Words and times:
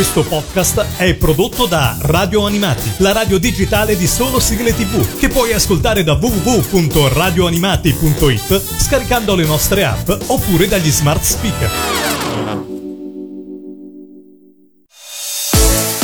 Questo 0.00 0.24
podcast 0.24 0.96
è 0.96 1.12
prodotto 1.12 1.66
da 1.66 1.94
Radio 2.00 2.46
Animati, 2.46 2.90
la 3.00 3.12
radio 3.12 3.36
digitale 3.36 3.98
di 3.98 4.06
solo 4.06 4.40
sigle 4.40 4.74
tv, 4.74 5.18
che 5.18 5.28
puoi 5.28 5.52
ascoltare 5.52 6.02
da 6.02 6.14
www.radioanimati.it 6.14 8.62
scaricando 8.78 9.34
le 9.34 9.44
nostre 9.44 9.84
app 9.84 10.10
oppure 10.28 10.68
dagli 10.68 10.90
smart 10.90 11.22
speaker. 11.22 11.70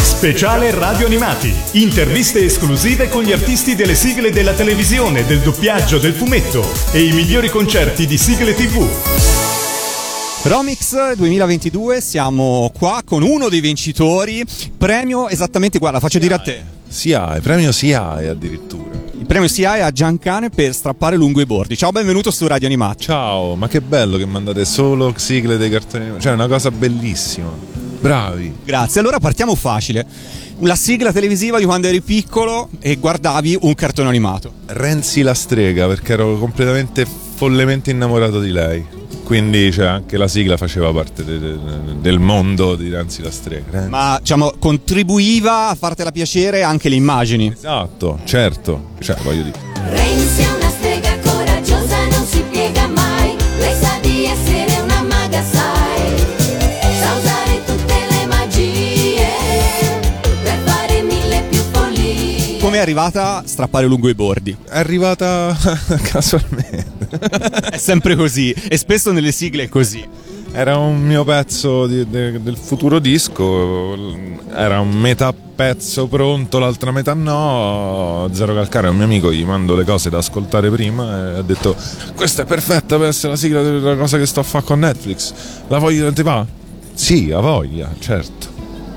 Speciale 0.03 0.73
Radio 0.73 1.07
Animati. 1.07 1.55
Interviste 1.71 2.45
esclusive 2.45 3.09
con 3.09 3.23
gli 3.23 3.33
artisti 3.33 3.75
delle 3.75 3.95
sigle 3.95 4.31
della 4.31 4.53
televisione, 4.53 5.25
del 5.25 5.41
doppiaggio, 5.41 5.97
del 5.97 6.13
fumetto 6.13 6.71
e 6.93 7.03
i 7.03 7.13
migliori 7.13 7.49
concerti 7.49 8.07
di 8.07 8.19
sigle 8.19 8.55
tv. 8.55 9.36
Romix 10.49 11.15
2022, 11.17 12.01
siamo 12.01 12.71
qua 12.73 13.03
con 13.05 13.25
uno 13.25 13.49
dei 13.49 13.59
vincitori. 13.61 14.45
Premio 14.79 15.29
esattamente, 15.29 15.81
guarda, 15.81 15.99
faccio 15.99 16.21
dire 16.21 16.35
a 16.35 16.39
te. 16.39 16.63
SIAE, 16.87 17.41
premio 17.41 17.73
SIAE 17.73 18.29
addirittura. 18.29 18.97
Il 19.19 19.27
premio 19.27 19.49
SIAE 19.49 19.83
a 19.83 19.91
Giancane 19.91 20.51
per 20.51 20.73
strappare 20.73 21.17
lungo 21.17 21.41
i 21.41 21.47
bordi. 21.47 21.77
Ciao, 21.77 21.91
benvenuto 21.91 22.31
su 22.31 22.47
Radio 22.47 22.69
Animati. 22.69 23.03
Ciao, 23.03 23.57
ma 23.57 23.67
che 23.67 23.81
bello 23.81 24.17
che 24.19 24.25
mandate 24.25 24.65
solo 24.65 25.13
sigle 25.17 25.57
dei 25.57 25.69
cartoni. 25.69 26.13
Cioè, 26.21 26.31
è 26.31 26.35
una 26.37 26.47
cosa 26.47 26.71
bellissima. 26.71 27.51
Bravi. 27.99 28.59
Grazie. 28.65 29.01
Allora 29.01 29.19
partiamo 29.19 29.57
facile. 29.57 30.07
La 30.61 30.77
sigla 30.77 31.11
televisiva 31.13 31.59
di 31.59 31.65
quando 31.65 31.89
eri 31.89 32.03
piccolo 32.03 32.69
e 32.79 32.95
guardavi 32.99 33.59
un 33.63 33.75
cartone 33.75 34.09
animato. 34.09 34.53
Renzi 34.67 35.23
la 35.23 35.35
strega, 35.35 35.89
perché 35.89 36.13
ero 36.13 36.39
completamente 36.39 37.05
follemente 37.35 37.91
innamorato 37.91 38.39
di 38.39 38.53
lei. 38.53 38.96
Quindi 39.25 39.73
cioè, 39.73 39.87
anche 39.87 40.17
la 40.17 40.29
sigla 40.29 40.57
faceva 40.57 40.93
parte 40.93 41.25
de- 41.25 41.39
de- 41.41 41.59
del 42.01 42.19
mondo 42.21 42.77
di 42.77 42.89
Renzi 42.91 43.23
la 43.23 43.31
strega. 43.31 43.87
Ma 43.89 44.19
diciamo 44.21 44.53
contribuiva 44.59 45.69
a 45.69 45.75
fartela 45.75 46.13
piacere 46.13 46.63
anche 46.63 46.89
le 46.89 46.95
immagini. 46.95 47.51
Esatto, 47.53 48.21
certo. 48.25 48.91
Cioè, 49.01 49.17
voglio 49.23 49.43
dire. 49.43 49.59
Renzi 49.89 50.43
è 50.43 50.53
una 50.55 50.69
strega 50.71 51.19
coraggiosa, 51.25 52.07
non 52.09 52.25
si 52.25 52.43
piega 52.51 52.87
mai. 52.89 53.35
Lei 53.59 53.75
sa 53.81 53.99
di 54.01 54.25
essere 54.27 54.81
una 54.81 55.03
maga, 55.03 55.43
sai. 55.43 56.17
Sa 57.01 57.13
usare 57.19 57.65
tutte 57.65 57.95
le 58.11 58.27
magie 58.27 59.27
per 60.43 60.59
fare 60.65 61.03
mille 61.03 61.43
più 61.49 61.61
follie. 61.73 62.59
Come 62.59 62.77
è 62.77 62.81
arrivata 62.81 63.39
a 63.39 63.43
strappare 63.45 63.87
lungo 63.87 64.09
i 64.09 64.15
bordi? 64.15 64.57
È 64.69 64.79
arrivata 64.79 65.57
casualmente. 66.11 66.86
È 67.71 67.77
sempre 67.77 68.17
così 68.17 68.53
e 68.69 68.77
spesso 68.77 69.13
nelle 69.13 69.33
sigle 69.33 69.65
è 69.65 69.69
così. 69.69 70.05
Era 70.53 70.79
un 70.79 71.03
mio 71.03 71.25
pezzo 71.25 71.87
di- 71.87 72.09
de- 72.09 72.41
del 72.43 72.57
futuro 72.57 72.99
disco, 72.99 73.95
era 74.55 74.81
un 74.81 74.91
metà 74.91 75.35
pezzo 75.35 76.07
pronto, 76.07 76.59
l'altra 76.59 76.93
metà 76.93 77.13
no. 77.15 78.29
Zero 78.33 78.55
Calcare 78.55 78.87
è 78.87 78.91
un 78.91 78.97
mio 78.97 79.05
amico, 79.05 79.33
gli 79.33 79.45
mando 79.45 79.75
le 79.75 79.85
cose 79.85 80.09
da 80.09 80.19
ascoltare 80.19 80.71
prima 80.71 81.35
e 81.35 81.39
ha 81.39 81.43
detto 81.43 81.77
questa 82.15 82.43
è 82.43 82.47
perfetta 82.47 82.97
per 82.97 83.09
essere 83.09 83.33
la 83.33 83.39
sigla 83.39 83.63
della 83.63 83.97
cosa 83.97 84.17
che 84.19 84.27
sto 84.27 84.41
a 84.41 84.45
fare 84.45 84.65
con 84.65 84.79
Netflix. 84.79 85.33
La 85.69 85.79
voglio 85.79 86.13
ti 86.13 86.23
va? 86.23 86.47
Sì, 86.95 87.31
a 87.33 87.41
voglia, 87.41 87.93
certo. 87.99 88.47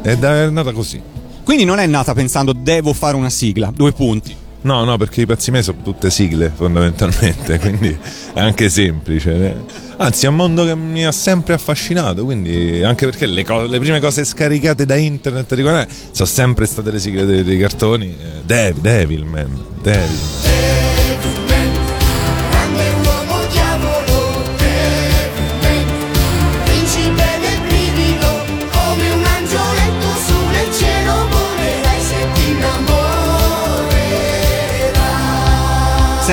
Ed 0.02 0.24
è 0.24 0.50
nata 0.50 0.72
così. 0.72 1.02
Quindi 1.44 1.66
non 1.66 1.80
è 1.80 1.88
nata 1.88 2.14
pensando 2.14 2.54
devo 2.54 2.94
fare 2.94 3.18
una 3.18 3.30
sigla, 3.30 3.72
due 3.76 3.92
punti. 3.92 4.34
No, 4.62 4.84
no, 4.84 4.98
perché 4.98 5.22
i 5.22 5.26
pezzi 5.26 5.52
miei 5.52 5.64
sono 5.64 5.78
tutte 5.84 6.10
sigle 6.10 6.52
fondamentalmente, 6.54 7.58
quindi 7.60 7.98
è 8.34 8.40
anche 8.40 8.70
semplice. 8.70 9.64
Anzi, 9.98 10.26
è 10.26 10.30
un 10.30 10.36
mondo 10.36 10.66
che 10.66 10.76
mi 10.76 11.06
ha 11.06 11.12
sempre 11.12 11.54
affascinato, 11.54 12.24
quindi 12.26 12.84
anche 12.84 13.06
perché 13.06 13.26
le, 13.26 13.44
co- 13.44 13.66
le 13.66 13.80
prime 13.80 14.00
cose 14.00 14.26
scaricate 14.26 14.86
da 14.86 14.96
internet 14.96 15.54
quella- 15.54 15.88
sono 16.12 16.28
sempre 16.28 16.66
state 16.66 16.92
le 16.92 17.00
sigle 17.00 17.26
dei, 17.26 17.44
dei 17.44 17.58
cartoni. 17.58 18.08
Eh, 18.08 18.42
Dev- 18.46 18.80
Devilman, 18.80 19.66
Devil. 19.82 20.89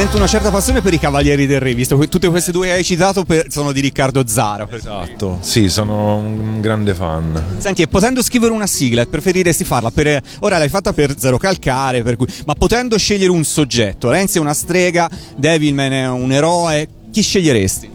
Sento 0.07 0.23
una 0.23 0.31
certa 0.31 0.53
passione 0.53 0.83
per 0.83 0.95
i 0.95 1.01
Cavalieri 1.01 1.49
del 1.49 1.59
Re, 1.59 1.75
visto 1.75 1.99
che 1.99 2.07
tutte 2.07 2.29
queste 2.29 2.53
due 2.53 2.69
che 2.69 2.75
hai 2.75 2.85
citato 2.85 3.25
per- 3.25 3.47
sono 3.51 3.73
di 3.73 3.81
Riccardo 3.81 4.25
Zara. 4.25 4.65
Esatto, 4.71 5.39
sì, 5.41 5.69
sono 5.69 6.19
un 6.19 6.61
grande 6.61 6.95
fan. 6.95 7.57
Senti, 7.59 7.83
e 7.83 7.89
potendo 7.89 8.23
scrivere 8.23 8.53
una 8.53 8.69
sigla, 8.69 9.05
preferiresti 9.05 9.65
farla 9.65 9.91
per. 9.91 10.23
Ora 10.41 10.59
l'hai 10.59 10.69
fatta 10.69 10.93
per 10.93 11.19
Zero 11.19 11.39
Calcare, 11.39 12.05
per 12.05 12.15
cui, 12.15 12.29
ma 12.47 12.55
potendo 12.55 12.97
scegliere 12.97 13.33
un 13.33 13.43
soggetto, 13.43 14.09
Renzi 14.09 14.39
è 14.39 14.41
una 14.41 14.55
strega, 14.55 15.11
Devilman 15.35 15.93
è 15.93 16.09
un 16.09 16.31
eroe, 16.31 16.87
chi 17.11 17.23
sceglieresti? 17.23 17.91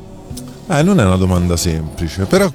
Eh, 0.67 0.83
non 0.83 0.99
è 0.99 1.05
una 1.05 1.15
domanda 1.15 1.55
semplice, 1.55 2.25
però 2.25 2.51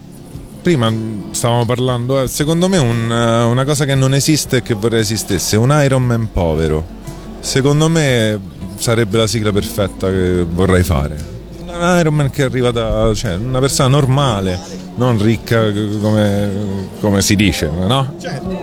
prima 0.61 0.93
stavamo 1.31 1.65
parlando, 1.65 2.21
eh, 2.21 2.29
secondo 2.29 2.69
me 2.69 2.77
un, 2.77 3.11
eh, 3.11 3.45
una 3.45 3.65
cosa 3.65 3.87
che 3.87 3.95
non 3.95 4.13
esiste 4.13 4.59
e 4.59 4.63
che 4.63 4.75
vorrei 4.75 5.01
esistesse, 5.01 5.57
un 5.57 5.75
Iron 5.83 6.03
Man 6.03 6.29
povero. 6.31 6.93
Secondo 7.41 7.89
me 7.89 8.55
sarebbe 8.77 9.19
la 9.19 9.27
sigla 9.27 9.53
perfetta 9.53 10.09
che 10.09 10.45
vorrei 10.49 10.83
fare. 10.83 11.35
Un 11.61 11.99
Iron 11.99 12.15
Man 12.15 12.31
che 12.31 12.45
arriva 12.45 12.71
da 12.71 13.13
cioè, 13.15 13.35
una 13.35 13.59
persona 13.59 13.89
normale, 13.89 14.59
non 14.97 15.21
ricca 15.21 15.71
come, 16.01 16.89
come 17.01 17.21
si 17.23 17.37
dice, 17.37 17.69
no? 17.69 18.15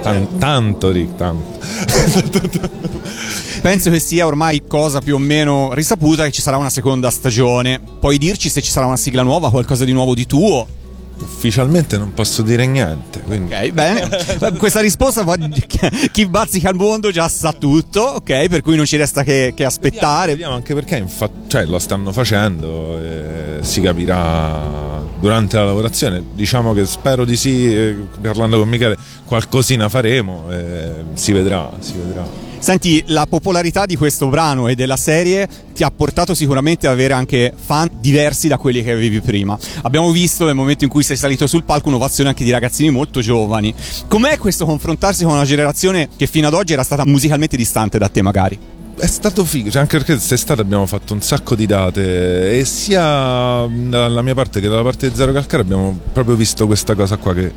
Tan- 0.01 0.37
tanto 0.37 0.91
ricca, 0.91 1.15
tanto. 1.15 2.71
Penso 3.61 3.89
che 3.89 3.99
sia 3.99 4.25
ormai 4.25 4.63
cosa 4.67 4.99
più 4.99 5.15
o 5.15 5.19
meno 5.19 5.73
risaputa 5.73 6.25
che 6.25 6.31
ci 6.31 6.41
sarà 6.41 6.57
una 6.57 6.69
seconda 6.69 7.09
stagione. 7.09 7.79
Puoi 7.99 8.17
dirci 8.17 8.49
se 8.49 8.61
ci 8.61 8.69
sarà 8.69 8.85
una 8.85 8.97
sigla 8.97 9.21
nuova, 9.21 9.49
qualcosa 9.51 9.85
di 9.85 9.93
nuovo 9.93 10.13
di 10.13 10.25
tuo? 10.25 10.67
Ufficialmente 11.19 11.97
non 11.97 12.13
posso 12.13 12.41
dire 12.41 12.65
niente, 12.65 13.21
quindi 13.21 13.53
Ok, 13.53 13.71
bene. 13.71 14.09
Questa 14.57 14.79
risposta 14.79 15.23
chi 16.11 16.25
bazzica 16.25 16.69
al 16.69 16.75
mondo 16.75 17.11
già 17.11 17.27
sa 17.27 17.53
tutto, 17.53 18.01
ok? 18.01 18.47
Per 18.47 18.61
cui 18.61 18.75
non 18.75 18.85
ci 18.85 18.97
resta 18.97 19.23
che, 19.23 19.53
che 19.55 19.63
aspettare. 19.65 20.31
Vediamo 20.31 20.55
anche 20.55 20.73
perché 20.73 20.97
infa- 20.97 21.29
cioè, 21.47 21.65
lo 21.65 21.79
stanno 21.79 22.11
facendo, 22.11 22.99
e 22.99 23.57
si 23.61 23.81
capirà 23.81 25.01
durante 25.19 25.57
la 25.57 25.65
lavorazione. 25.65 26.23
Diciamo 26.33 26.73
che 26.73 26.85
spero 26.85 27.25
di 27.25 27.35
sì, 27.37 27.73
eh, 27.73 27.95
parlando 28.21 28.57
con 28.59 28.67
Michele, 28.67 28.97
qualcosina 29.25 29.89
faremo, 29.89 30.45
e 30.51 30.91
si 31.13 31.31
vedrà, 31.31 31.69
si 31.79 31.93
vedrà. 31.93 32.25
Senti, 32.63 33.03
la 33.07 33.25
popolarità 33.25 33.85
di 33.85 33.97
questo 33.97 34.29
brano 34.29 34.69
e 34.69 34.75
della 34.75 34.95
serie 34.95 35.49
ti 35.73 35.83
ha 35.83 35.91
portato 35.91 36.33
sicuramente 36.33 36.87
ad 36.87 36.93
avere 36.93 37.11
anche 37.11 37.51
fan 37.53 37.89
diversi 37.99 38.47
da 38.47 38.57
quelli 38.57 38.81
che 38.81 38.91
avevi 38.91 39.19
prima. 39.19 39.59
Abbiamo 39.81 40.09
visto 40.11 40.45
nel 40.45 40.55
momento 40.55 40.85
in 40.85 40.89
cui 40.89 41.03
sei 41.03 41.17
salito 41.17 41.45
sul 41.45 41.65
palco 41.65 41.89
un'ovazione 41.89 42.29
anche 42.29 42.45
di 42.45 42.51
ragazzini 42.51 42.89
molto 42.89 43.19
giovani. 43.19 43.75
Com'è 44.07 44.37
questo 44.37 44.65
confrontarsi 44.65 45.25
con 45.25 45.33
una 45.33 45.43
generazione 45.43 46.07
che 46.15 46.25
fino 46.25 46.47
ad 46.47 46.53
oggi 46.53 46.71
era 46.71 46.83
stata 46.83 47.05
musicalmente 47.05 47.57
distante 47.57 47.97
da 47.97 48.07
te 48.07 48.21
magari? 48.21 48.57
È 48.97 49.07
stato 49.07 49.43
figo, 49.43 49.69
cioè 49.69 49.81
anche 49.81 49.97
perché 49.97 50.13
quest'estate 50.13 50.61
abbiamo 50.61 50.85
fatto 50.85 51.13
un 51.13 51.21
sacco 51.21 51.55
di 51.55 51.65
date 51.65 52.59
e 52.59 52.63
sia 52.63 53.67
dalla 53.67 54.21
mia 54.21 54.35
parte 54.35 54.61
che 54.61 54.69
dalla 54.69 54.83
parte 54.83 55.09
di 55.09 55.15
Zero 55.17 55.33
Calcare 55.33 55.63
abbiamo 55.63 55.99
proprio 56.13 56.37
visto 56.37 56.65
questa 56.65 56.95
cosa 56.95 57.17
qua 57.17 57.33
che 57.33 57.51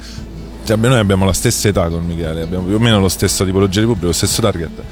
cioè, 0.67 0.77
noi 0.77 0.99
abbiamo 0.99 1.25
la 1.25 1.33
stessa 1.33 1.69
età 1.69 1.89
con 1.89 2.05
Michele, 2.05 2.43
abbiamo 2.43 2.65
più 2.65 2.75
o 2.75 2.79
meno 2.81 2.99
lo 2.99 3.09
stesso 3.09 3.45
tipologia 3.45 3.79
di 3.79 3.87
pubblico, 3.87 4.09
lo 4.09 4.13
stesso 4.13 4.43
target. 4.43 4.83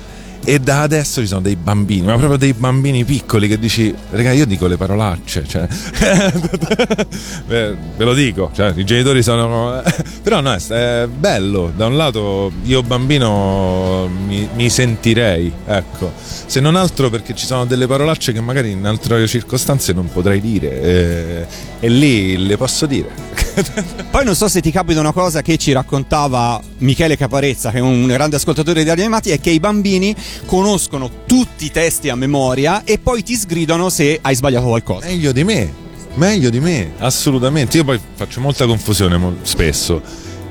E 0.47 0.61
da 0.61 0.83
adesso 0.83 1.21
ci 1.23 1.27
sono 1.27 1.41
dei 1.41 1.57
bambini, 1.57 2.07
ma 2.07 2.17
proprio 2.17 2.37
dei 2.37 2.53
bambini 2.53 3.03
piccoli 3.05 3.49
che 3.49 3.59
dici, 3.59 3.93
raga, 4.11 4.31
io 4.31 4.45
dico 4.47 4.67
le 4.67 4.77
parolacce, 4.77 5.45
cioè, 5.49 5.67
ve 7.49 7.77
lo 7.97 8.13
dico, 8.13 8.51
cioè, 8.55 8.73
i 8.77 8.85
genitori 8.85 9.23
sono... 9.23 9.83
Però 10.23 10.41
no, 10.41 10.55
è, 10.55 11.09
bello, 11.09 11.73
da 11.75 11.87
un 11.87 11.97
lato 11.97 12.53
io 12.65 12.83
bambino 12.83 14.09
mi, 14.27 14.47
mi 14.55 14.69
sentirei, 14.69 15.51
ecco, 15.67 16.13
se 16.15 16.61
non 16.61 16.77
altro 16.77 17.11
perché 17.11 17.35
ci 17.35 17.47
sono 17.47 17.65
delle 17.65 17.87
parolacce 17.87 18.33
che 18.33 18.41
magari 18.41 18.71
in 18.71 18.85
altre 18.85 19.27
circostanze 19.27 19.93
non 19.93 20.11
potrei 20.13 20.41
dire 20.41 20.81
e, 20.83 21.47
e 21.81 21.89
lì 21.89 22.47
le 22.47 22.57
posso 22.59 22.87
dire. 22.87 23.34
Poi 24.11 24.25
non 24.25 24.35
so 24.35 24.49
se 24.49 24.61
ti 24.61 24.71
capita 24.71 25.01
una 25.01 25.13
cosa 25.13 25.43
che 25.43 25.57
ci 25.57 25.73
raccontava 25.73 26.61
Michele 26.79 27.17
Caparezza, 27.17 27.71
che 27.71 27.79
è 27.79 27.81
un 27.81 28.07
grande 28.07 28.37
ascoltatore 28.37 28.85
di 28.85 28.91
Animati, 28.91 29.31
è 29.31 29.41
che 29.41 29.51
i 29.51 29.61
bambini 29.61 30.15
conoscono 30.47 31.11
tutti 31.27 31.67
i 31.67 31.71
testi 31.71 32.09
a 32.09 32.17
memoria 32.17 32.83
e 32.85 32.99
poi 32.99 33.23
ti 33.23 33.37
sgridano 33.37 33.89
se 33.89 34.19
hai 34.21 34.35
sbagliato 34.35 34.67
qualcosa. 34.67 35.07
Meglio 35.07 35.33
di 35.33 35.45
me, 35.45 35.73
meglio 36.15 36.51
di 36.51 36.61
me, 36.61 36.93
assolutamente. 36.99 37.77
Io 37.77 37.85
poi 37.85 38.01
faccio 38.15 38.41
molta 38.41 38.67
confusione 38.67 39.37
spesso. 39.43 40.03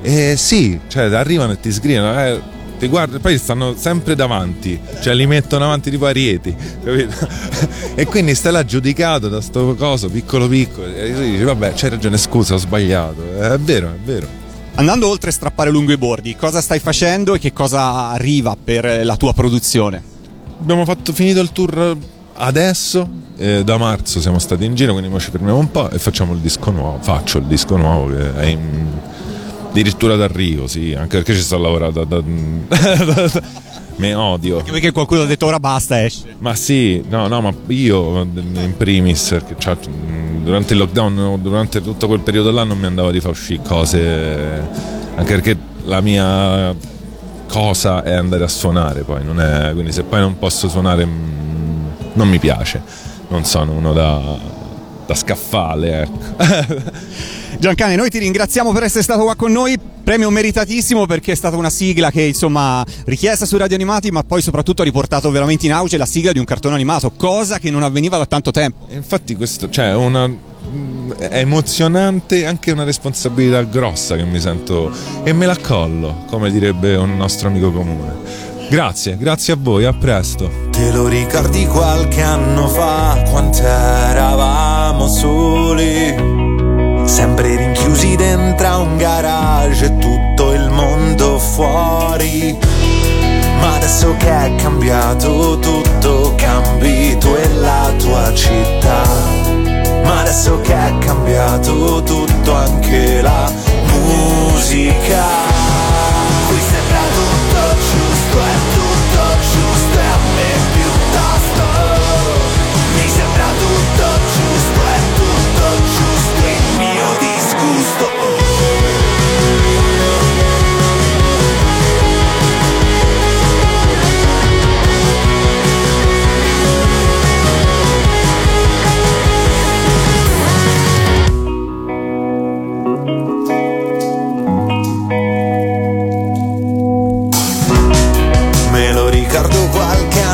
E 0.02 0.36
sì, 0.36 0.78
cioè 0.88 1.04
arrivano 1.14 1.52
e 1.52 1.60
ti 1.60 1.72
sgridano, 1.72 2.22
eh, 2.22 2.40
ti 2.84 2.90
guardi, 2.90 3.18
poi 3.18 3.38
stanno 3.38 3.74
sempre 3.76 4.14
davanti, 4.14 4.78
cioè 5.00 5.14
li 5.14 5.26
mettono 5.26 5.64
avanti 5.64 5.90
tipo 5.90 6.04
arieti, 6.06 6.54
capito? 6.84 7.26
e 7.96 8.04
quindi 8.06 8.34
stai 8.34 8.52
là 8.52 8.64
giudicato 8.64 9.28
da 9.28 9.40
sto 9.40 9.74
coso 9.74 10.10
piccolo 10.10 10.48
piccolo 10.48 10.86
e 10.86 11.12
tu 11.14 11.20
dici 11.20 11.42
vabbè 11.42 11.72
c'hai 11.74 11.90
ragione, 11.90 12.18
scusa, 12.18 12.54
ho 12.54 12.58
sbagliato. 12.58 13.22
Eh, 13.40 13.54
È 13.54 13.58
vero, 13.58 13.88
è 13.88 13.98
vero. 14.04 14.26
Andando 14.76 15.08
oltre 15.08 15.30
strappare 15.30 15.70
lungo 15.70 15.92
i 15.92 15.96
bordi, 15.96 16.36
cosa 16.36 16.60
stai 16.60 16.80
facendo 16.80 17.34
e 17.34 17.38
che 17.38 17.52
cosa 17.52 18.10
arriva 18.10 18.56
per 18.62 19.04
la 19.04 19.16
tua 19.16 19.32
produzione? 19.32 20.02
Abbiamo 20.60 20.84
fatto, 20.84 21.12
finito 21.12 21.40
il 21.40 21.52
tour 21.52 21.96
adesso, 22.34 23.08
eh, 23.36 23.62
da 23.64 23.78
marzo 23.78 24.20
siamo 24.20 24.38
stati 24.38 24.64
in 24.64 24.74
giro, 24.74 24.92
quindi 24.92 25.10
ora 25.10 25.20
ci 25.20 25.30
fermiamo 25.30 25.58
un 25.58 25.70
po' 25.70 25.90
e 25.90 25.98
facciamo 25.98 26.32
il 26.34 26.40
disco 26.40 26.70
nuovo. 26.70 26.98
Faccio 27.00 27.38
il 27.38 27.44
disco 27.44 27.76
nuovo 27.76 28.08
che 28.14 28.34
è 28.34 28.44
in, 28.46 28.88
addirittura 29.74 30.14
d'arrivo, 30.14 30.68
sì, 30.68 30.94
anche 30.94 31.16
perché 31.16 31.34
ci 31.34 31.40
sto 31.40 31.58
lavorando 31.58 32.04
da... 32.04 32.20
da- 32.20 33.42
Me 33.96 34.12
odio. 34.12 34.58
Anche 34.58 34.72
perché 34.72 34.90
qualcuno 34.90 35.22
ha 35.22 35.24
detto 35.24 35.46
ora 35.46 35.60
basta, 35.60 36.02
esce. 36.02 36.34
Ma 36.38 36.54
sì, 36.56 37.04
no, 37.08 37.28
no, 37.28 37.40
ma 37.40 37.52
io 37.68 38.22
in 38.22 38.74
primis, 38.76 39.28
perché 39.30 39.54
cioè, 39.56 39.76
durante 40.42 40.72
il 40.72 40.80
lockdown, 40.80 41.40
durante 41.40 41.80
tutto 41.80 42.08
quel 42.08 42.18
periodo 42.20 42.50
là 42.50 42.64
non 42.64 42.76
mi 42.78 42.86
andava 42.86 43.12
di 43.12 43.20
far 43.20 43.30
uscire 43.30 43.62
cose, 43.62 44.62
anche 45.14 45.34
perché 45.34 45.56
la 45.84 46.00
mia 46.00 46.74
cosa 47.46 48.02
è 48.02 48.14
andare 48.14 48.42
a 48.42 48.48
suonare 48.48 49.02
poi, 49.02 49.24
non 49.24 49.40
è, 49.40 49.70
quindi 49.72 49.92
se 49.92 50.02
poi 50.02 50.18
non 50.18 50.38
posso 50.38 50.68
suonare 50.68 51.06
mm, 51.06 51.86
non 52.14 52.28
mi 52.28 52.40
piace, 52.40 52.82
non 53.28 53.44
sono 53.44 53.72
uno 53.72 53.92
da, 53.92 54.20
da 55.06 55.14
scaffale, 55.14 56.00
ecco. 56.02 57.12
Giancane, 57.58 57.96
noi 57.96 58.10
ti 58.10 58.18
ringraziamo 58.18 58.72
per 58.72 58.84
essere 58.84 59.02
stato 59.02 59.22
qua 59.22 59.34
con 59.34 59.52
noi. 59.52 59.78
Premio 60.04 60.28
meritatissimo 60.28 61.06
perché 61.06 61.32
è 61.32 61.34
stata 61.34 61.56
una 61.56 61.70
sigla 61.70 62.10
che, 62.10 62.22
insomma, 62.22 62.84
richiesta 63.06 63.46
su 63.46 63.56
Radio 63.56 63.76
Animati, 63.76 64.10
ma 64.10 64.22
poi 64.22 64.42
soprattutto 64.42 64.82
ha 64.82 64.84
riportato 64.84 65.30
veramente 65.30 65.64
in 65.64 65.72
auge 65.72 65.96
la 65.96 66.04
sigla 66.04 66.32
di 66.32 66.38
un 66.38 66.44
cartone 66.44 66.74
animato, 66.74 67.10
cosa 67.12 67.58
che 67.58 67.70
non 67.70 67.82
avveniva 67.82 68.18
da 68.18 68.26
tanto 68.26 68.50
tempo. 68.50 68.86
E 68.90 68.96
infatti 68.96 69.34
questo, 69.34 69.70
cioè, 69.70 69.90
è 69.90 69.94
una 69.94 70.52
è 71.18 71.38
emozionante 71.38 72.40
e 72.40 72.44
anche 72.46 72.72
una 72.72 72.84
responsabilità 72.84 73.62
grossa 73.62 74.16
che 74.16 74.24
mi 74.24 74.40
sento 74.40 74.90
e 75.22 75.32
me 75.32 75.46
la 75.46 75.56
collo, 75.56 76.24
come 76.28 76.50
direbbe 76.50 76.96
un 76.96 77.16
nostro 77.16 77.48
amico 77.48 77.70
comune. 77.70 78.52
Grazie, 78.68 79.16
grazie 79.16 79.52
a 79.52 79.56
voi, 79.58 79.84
a 79.84 79.92
presto. 79.92 80.50
Te 80.70 80.90
lo 80.90 81.06
ricordi 81.06 81.66
qualche 81.66 82.22
anno 82.22 82.66
fa, 82.68 83.22
quanto 83.28 83.62
eravamo 83.62 85.06
soli? 85.06 86.33
Sempre 87.04 87.56
rinchiusi 87.56 88.16
dentro 88.16 88.80
un 88.80 88.96
garage 88.96 89.86
e 89.86 89.98
tutto 89.98 90.52
il 90.52 90.68
mondo 90.70 91.38
fuori. 91.38 92.58
Ma 93.60 93.76
adesso 93.76 94.14
che 94.18 94.28
è 94.28 94.54
cambiato 94.56 95.58
tutto, 95.58 96.34
cambi 96.36 97.16
tu 97.18 97.28
e 97.34 97.48
la 97.54 97.92
tua 97.98 98.32
città. 98.34 99.02
Ma 100.02 100.20
adesso 100.20 100.60
che 100.60 100.74
è 100.74 100.98
cambiato 100.98 102.02
tutto, 102.02 102.54
anche 102.54 103.20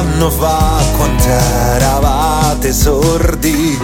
anno 0.00 0.30
fa 0.30 0.82
quando 0.96 1.22
eravate 1.24 2.72
sordi 2.72 3.78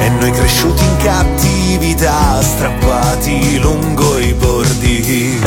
e 0.00 0.08
noi 0.10 0.30
cresciuti 0.30 0.84
in 0.84 0.96
cattività, 0.98 2.40
strappati 2.40 3.58
lungo 3.58 4.16
i 4.18 4.32
bordi. 4.34 5.40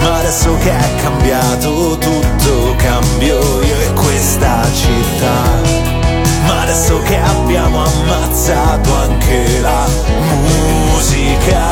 Ma 0.00 0.18
adesso 0.18 0.56
che 0.58 0.70
è 0.76 0.94
cambiato 1.02 1.96
tutto, 1.98 2.74
cambio 2.76 3.62
io 3.62 3.80
e 3.80 3.92
questa 3.92 4.62
città. 4.74 5.60
Ma 6.46 6.62
adesso 6.62 7.00
che 7.02 7.16
abbiamo 7.16 7.84
ammazzato 7.84 8.92
anche 8.96 9.60
la 9.60 9.86
musica, 10.90 11.62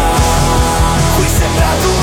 qui 1.16 1.26
sembra 1.26 1.66
tutto 1.80 2.01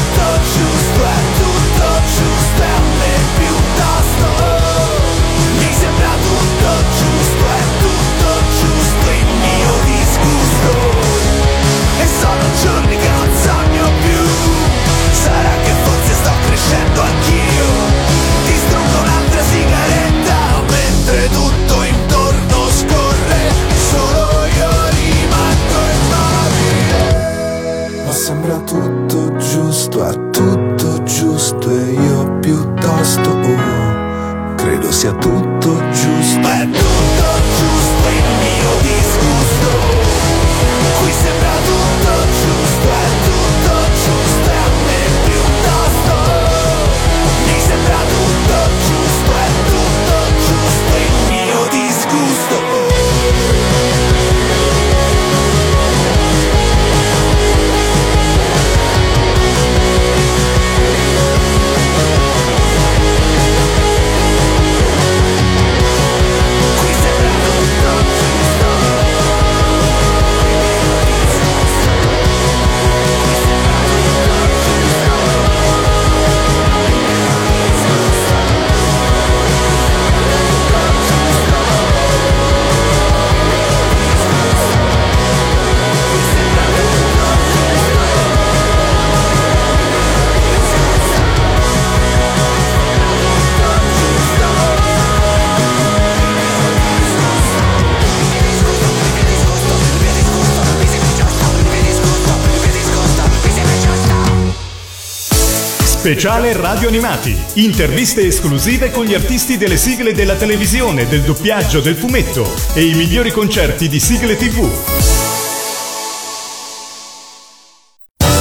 Speciale 105.99 106.53
Radio 106.53 106.87
Animati. 106.87 107.35
Interviste 107.55 108.25
esclusive 108.25 108.89
con 108.89 109.03
gli 109.03 109.13
artisti 109.13 109.57
delle 109.57 109.75
sigle 109.75 110.13
della 110.13 110.35
televisione, 110.35 111.09
del 111.09 111.23
doppiaggio, 111.23 111.81
del 111.81 111.95
fumetto 111.95 112.49
e 112.73 112.85
i 112.85 112.93
migliori 112.93 113.31
concerti 113.31 113.89
di 113.89 113.99
sigle 113.99 114.37
TV. 114.37 114.65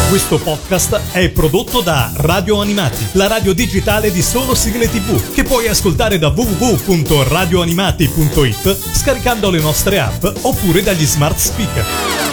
Questo 0.08 0.38
podcast 0.38 1.00
è 1.10 1.30
prodotto 1.30 1.80
da 1.80 2.12
Radio 2.14 2.60
Animati, 2.60 3.04
la 3.14 3.26
radio 3.26 3.52
digitale 3.52 4.12
di 4.12 4.22
solo 4.22 4.54
sigle 4.54 4.88
TV, 4.88 5.32
che 5.32 5.42
puoi 5.42 5.66
ascoltare 5.66 6.20
da 6.20 6.28
www.radioanimati.it 6.28 8.78
scaricando 8.92 9.50
le 9.50 9.58
nostre 9.58 9.98
app 9.98 10.24
oppure 10.42 10.84
dagli 10.84 11.04
smart 11.04 11.38
speaker. 11.38 12.27